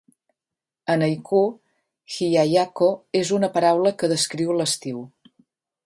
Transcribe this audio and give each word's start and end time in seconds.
En 0.93 1.03
haiku, 1.07 1.41
hiyayakko 2.15 2.89
és 3.21 3.35
una 3.39 3.51
paraula 3.59 3.93
que 4.01 4.11
descriu 4.15 4.57
l'estiu. 4.61 5.07